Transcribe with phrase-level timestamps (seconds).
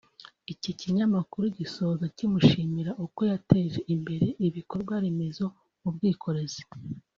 [0.53, 5.45] Iki kinyamakuru gisoza kimushimira uko yateje imbere ibikorwa remezo
[5.81, 6.61] mu bwikorezi